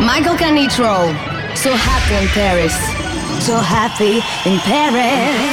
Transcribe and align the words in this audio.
Michael 0.00 0.34
Canitrot. 0.36 1.14
So 1.54 1.70
happy 1.74 2.14
in 2.24 2.28
Paris. 2.32 2.74
So 3.44 3.56
happy 3.56 4.22
in 4.48 4.58
Paris. 4.60 5.50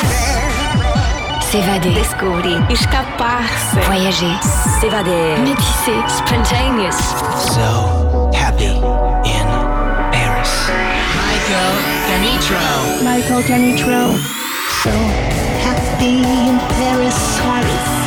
S'évader. 1.52 1.94
Descobrir. 1.94 2.62
Escapar-se. 2.70 3.80
Voyager. 3.88 4.34
S'évader. 4.80 5.38
Métisser. 5.44 6.00
Spontaneous. 6.08 6.98
So 7.56 8.32
happy 8.34 8.72
in 9.28 9.48
Paris. 10.12 10.54
Michael 11.20 11.74
Canitrot. 12.08 13.04
Michael 13.04 13.44
Canitrot. 13.44 14.16
So 14.82 14.92
happy 15.68 16.24
in 16.24 16.58
Paris. 16.80 17.40
Paris. 17.44 18.07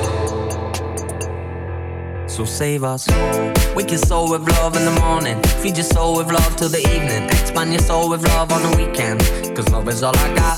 So 2.31 2.45
save 2.45 2.85
us. 2.85 3.09
Wake 3.75 3.91
your 3.91 3.99
soul 3.99 4.31
with 4.31 4.47
love 4.55 4.77
in 4.77 4.85
the 4.85 4.97
morning. 5.01 5.35
Feed 5.59 5.75
your 5.75 5.83
soul 5.83 6.15
with 6.15 6.31
love 6.31 6.55
till 6.55 6.69
the 6.69 6.79
evening. 6.79 7.27
Expand 7.27 7.73
your 7.73 7.83
soul 7.83 8.09
with 8.09 8.23
love 8.23 8.53
on 8.53 8.61
the 8.63 8.71
weekend. 8.79 9.19
Cause 9.53 9.67
love 9.69 9.85
is 9.89 10.01
all 10.01 10.15
I 10.15 10.33
got. 10.33 10.57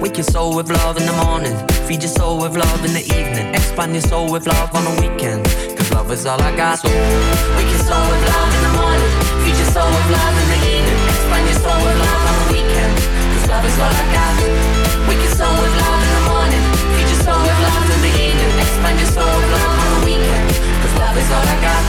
Wake 0.00 0.16
your 0.16 0.24
soul 0.24 0.56
with 0.56 0.70
love 0.70 0.96
in 0.96 1.04
the 1.04 1.12
morning. 1.28 1.52
Feed 1.84 2.02
your 2.02 2.08
soul 2.08 2.40
with 2.40 2.56
love 2.56 2.82
in 2.86 2.94
the 2.94 3.04
evening. 3.04 3.54
Expand 3.54 3.92
your 3.92 4.00
soul 4.00 4.32
with 4.32 4.46
love 4.46 4.74
on 4.74 4.84
the 4.88 4.94
weekend. 5.04 5.44
Cause 5.76 5.92
love 5.92 6.10
is 6.10 6.24
all 6.24 6.40
I 6.40 6.56
got. 6.56 6.80
So 6.80 6.88
wake 6.88 7.68
your 7.68 7.84
soul 7.84 8.04
with 8.08 8.24
love 8.24 8.50
in 8.56 8.62
the 8.64 8.72
morning. 8.80 9.10
Feed 9.44 9.60
your 9.60 9.70
soul 9.76 9.90
with 9.92 10.08
love 10.08 10.34
in 10.40 10.48
the 10.56 10.60
evening. 10.72 11.04
Expand 11.04 11.44
your 11.52 11.60
soul 11.60 11.80
with 11.84 12.00
love 12.00 12.22
on 12.32 12.34
the 12.40 12.46
weekend. 12.48 12.94
Cause 13.28 13.46
love 13.52 13.64
is 13.68 13.76
all 13.76 13.92
I 13.92 14.04
got. 14.08 14.32
Wake 15.04 15.20
your 15.20 15.36
soul 15.36 15.52
with 15.52 15.76
love 15.84 16.00
in 16.00 16.10
the 16.16 16.24
morning. 16.32 16.64
Feed 16.96 17.08
your 17.12 17.20
soul 17.28 17.40
with 17.44 17.60
love 17.60 17.92
in 17.92 18.00
the 18.08 18.12
evening. 18.24 18.52
Expand 18.56 18.96
your 19.04 19.12
soul 19.12 19.28
with 19.28 19.52
love 19.52 19.83
love 21.14 21.22
is 21.22 21.30
all 21.30 21.46
I 21.46 21.60
got. 21.60 21.84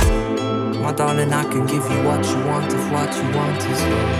My 0.82 0.92
darling, 0.92 1.34
I 1.34 1.44
can 1.44 1.66
give 1.66 1.90
you 1.92 2.04
what 2.04 2.26
you 2.28 2.38
want 2.46 2.74
if 2.74 2.92
what 2.92 3.16
you 3.16 3.24
want 3.36 3.58
is 3.58 3.82
love. 3.82 4.12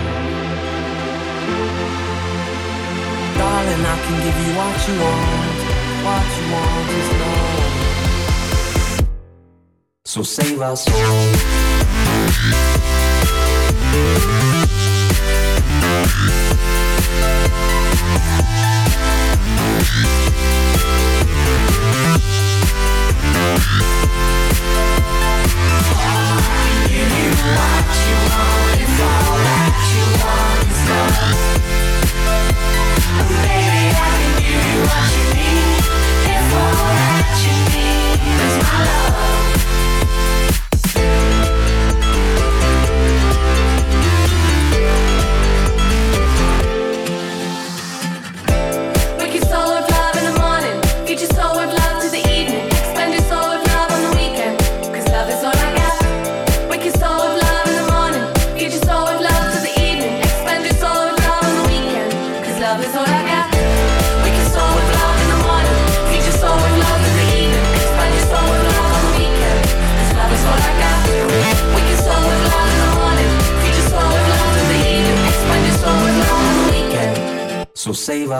Darling, 3.38 3.86
I 3.86 3.96
can 4.04 4.16
give 4.24 4.38
you 4.42 4.52
what 4.58 4.88
you 4.88 4.94
want. 5.04 5.58
What 6.06 6.26
you 6.36 6.44
want 6.54 6.90
is 7.00 7.08
love. 7.20 7.66
So 10.04 10.22
save 10.22 10.60
our 10.60 10.76
soul. 10.76 11.56
Wake 23.46 23.86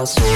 So 0.04 0.35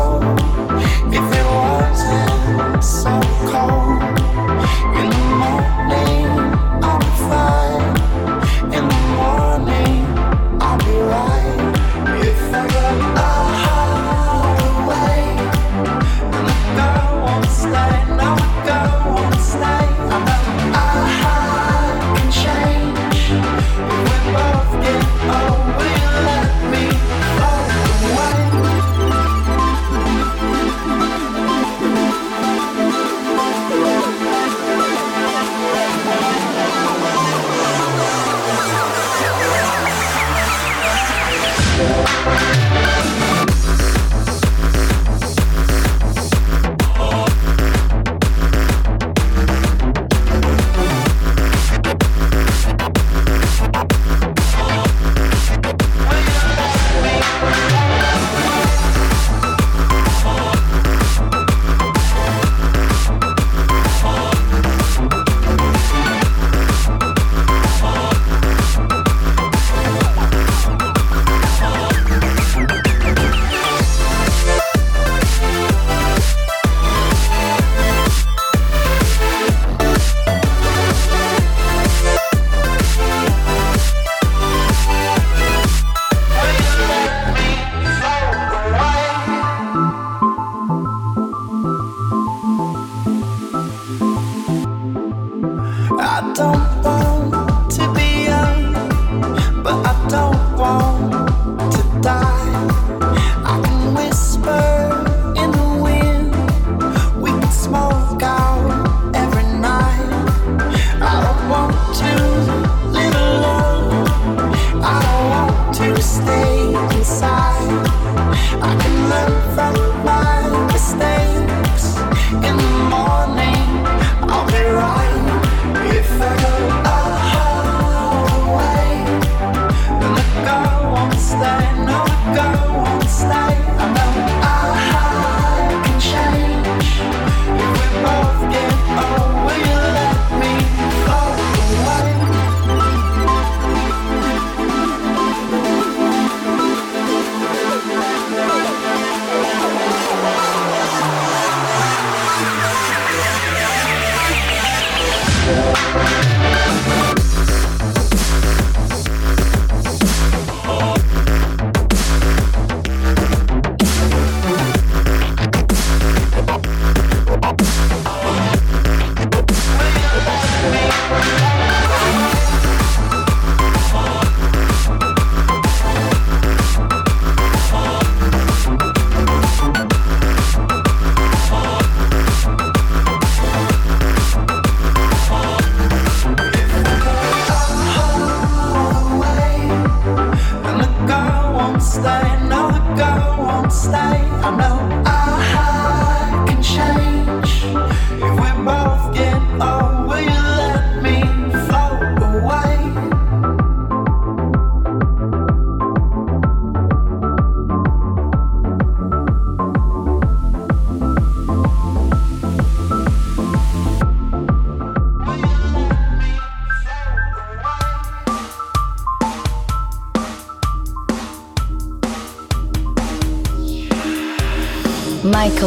don't 96.33 96.70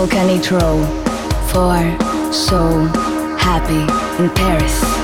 Michael 0.04 0.18
Canitrot 0.18 0.84
for 1.50 2.32
So 2.32 2.86
Happy 3.38 4.22
in 4.22 4.28
Paris. 4.30 5.03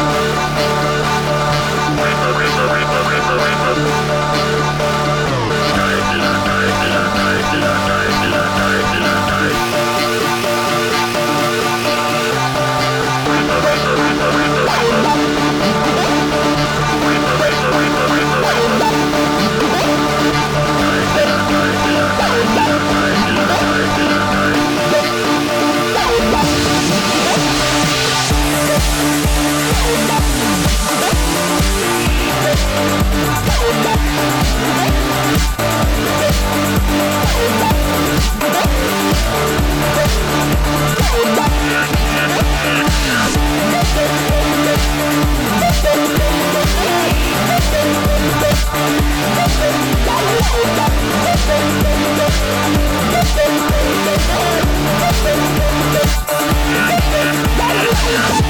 Yeah. 58.11 58.40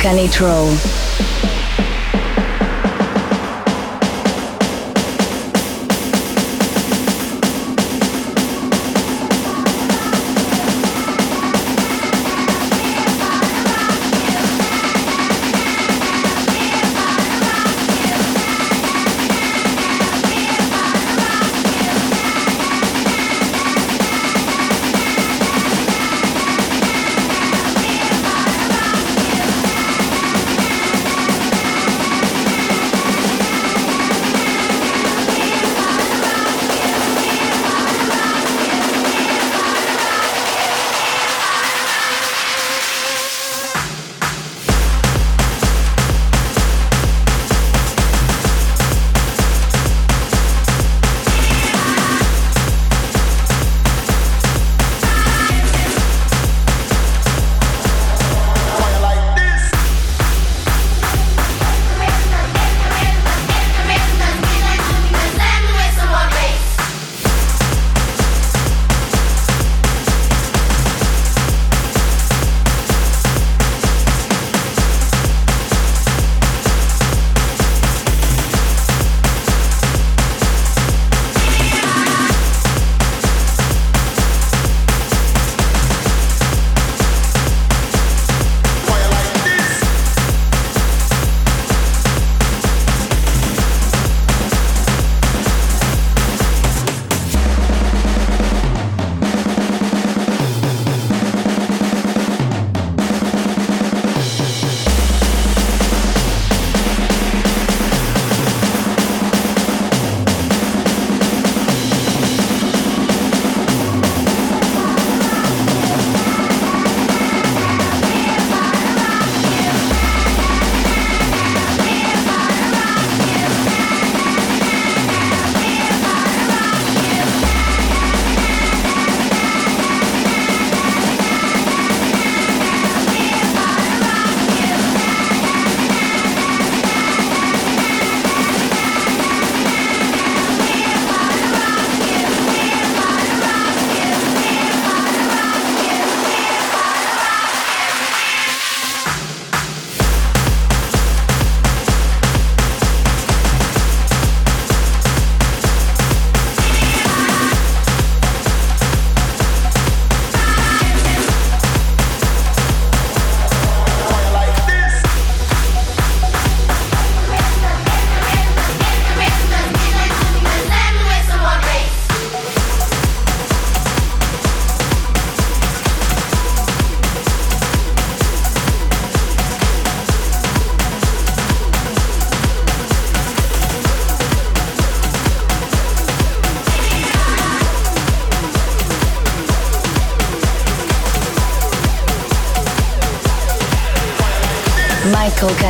Volcanitro. 0.00 0.89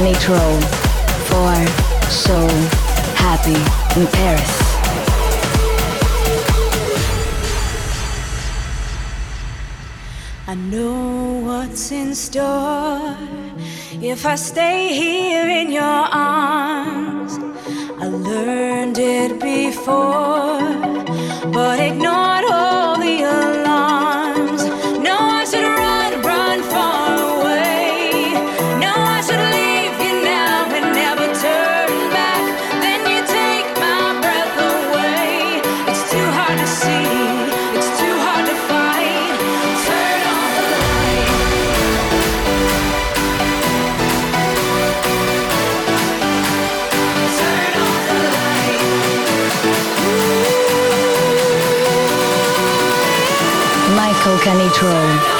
Canitrot 0.00 0.64
for 1.28 1.54
So 2.08 2.38
Happy 3.20 3.60
in 4.00 4.06
Paris. 4.06 4.54
I 10.46 10.54
know 10.54 11.42
what's 11.44 11.92
in 11.92 12.14
store 12.14 13.14
if 14.00 14.24
I 14.24 14.36
stay 14.36 14.69
Volcanitron. 54.40 55.39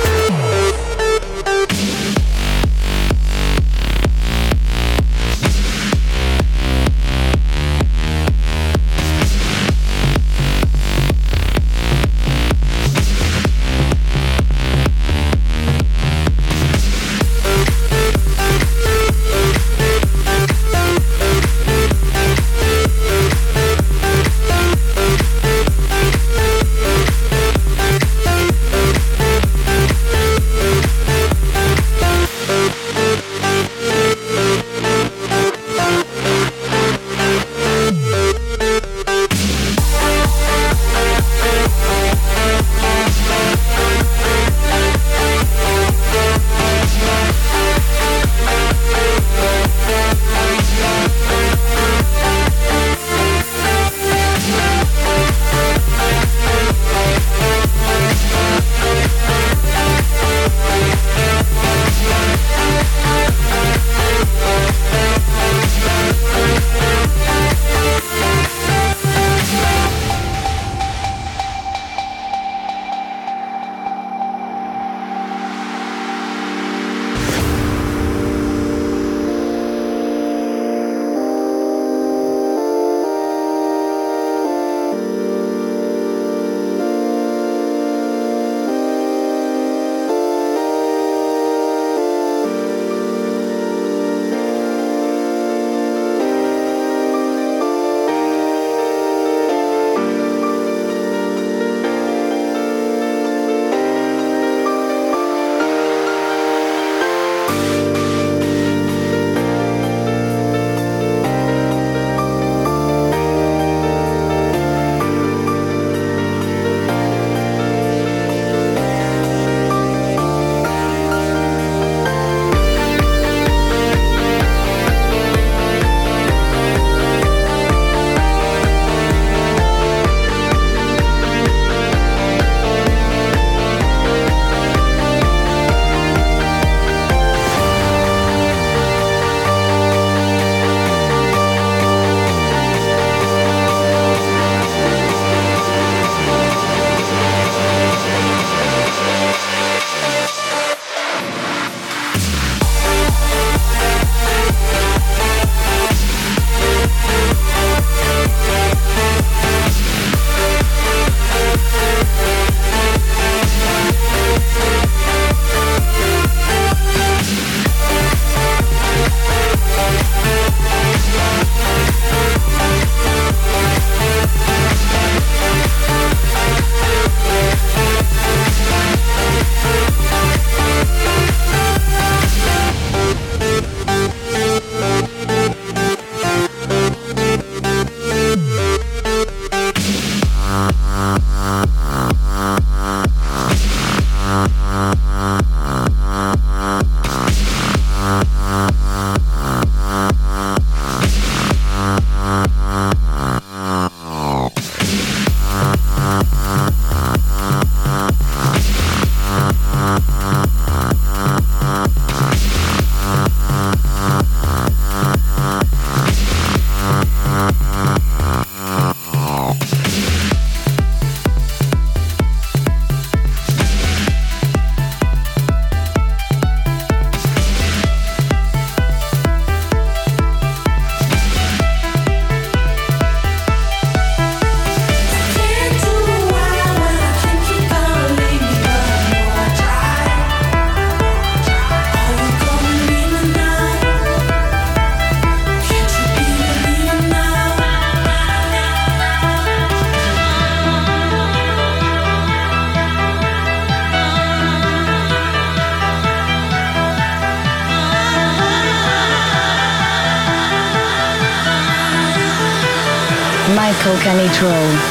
Michael 264.03 264.17
Canitrot. 264.17 264.90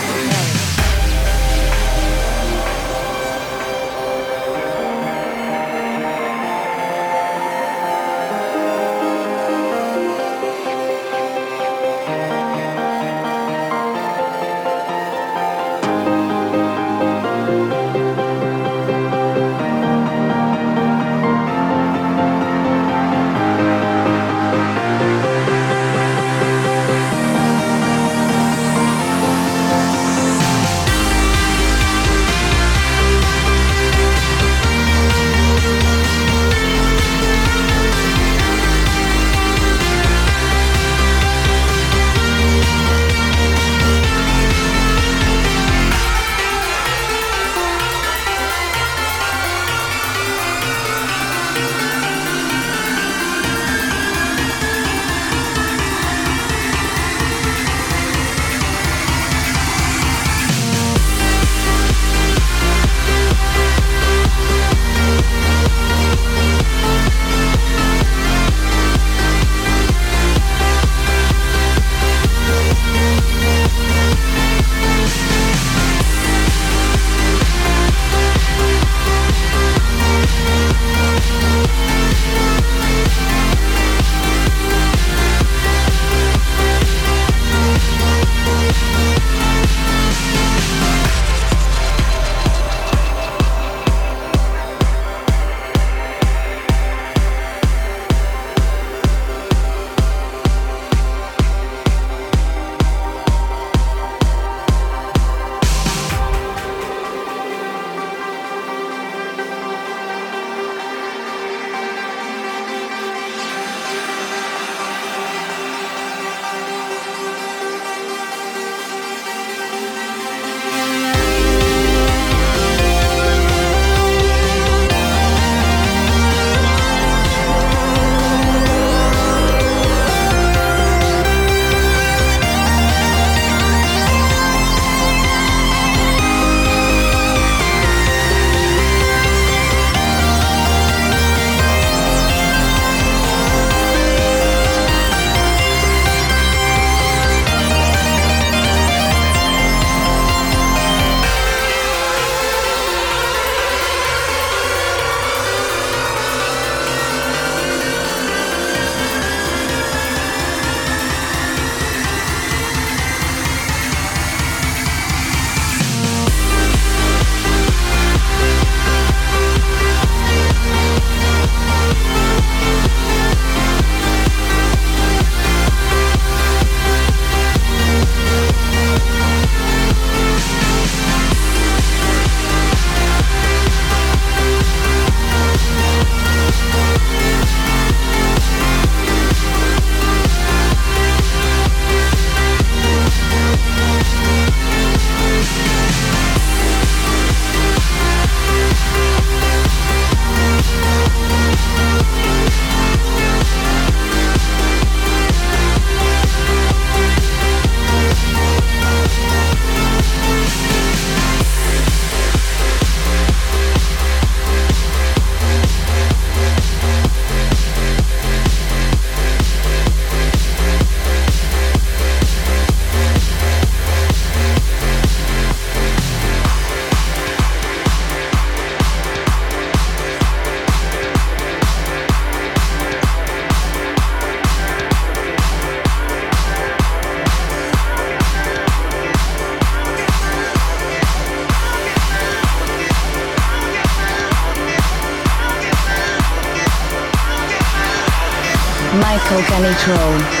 Control 249.61 250.40